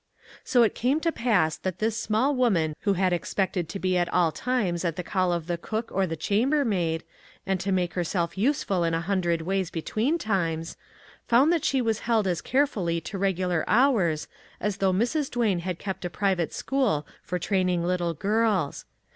So 0.43 0.63
it 0.63 0.73
came 0.73 0.99
to 1.01 1.11
pass 1.11 1.57
that 1.57 1.77
this 1.77 1.95
small 1.95 2.33
woman 2.33 2.75
who 2.79 2.93
had 2.93 3.13
expected 3.13 3.69
to 3.69 3.77
be 3.77 3.95
at 3.99 4.11
all 4.11 4.31
times 4.31 4.83
at 4.83 4.95
the 4.95 5.03
call 5.03 5.31
of 5.31 5.45
the 5.45 5.59
cook 5.59 5.91
or 5.91 6.07
chambermaid, 6.07 7.03
and 7.45 7.59
to 7.59 7.71
make 7.71 7.93
her 7.93 8.03
self 8.03 8.35
useful 8.35 8.83
in 8.83 8.95
a 8.95 9.01
hundred 9.01 9.43
ways 9.43 9.69
between 9.69 10.17
times, 10.17 10.75
found 11.27 11.53
that 11.53 11.63
she 11.65 11.83
was 11.83 11.99
held 12.09 12.25
as 12.25 12.41
carefully 12.41 12.99
to 13.01 13.19
regular 13.19 13.63
hours 13.67 14.27
as 14.59 14.77
though 14.77 14.91
Mrs. 14.91 15.29
Duane 15.29 15.59
had 15.59 15.77
kept 15.77 16.03
a 16.03 16.09
private 16.09 16.51
school 16.51 17.05
for 17.21 17.37
training 17.37 17.83
little 17.83 18.15
girls. 18.15 18.85